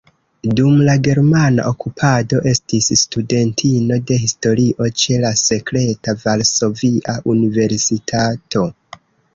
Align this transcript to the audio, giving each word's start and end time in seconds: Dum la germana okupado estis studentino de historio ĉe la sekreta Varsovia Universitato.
Dum 0.59 0.77
la 0.85 0.93
germana 1.07 1.65
okupado 1.71 2.39
estis 2.53 2.89
studentino 3.01 4.01
de 4.13 4.19
historio 4.25 4.89
ĉe 5.03 5.21
la 5.27 5.35
sekreta 5.45 6.19
Varsovia 6.27 7.21
Universitato. 7.37 8.69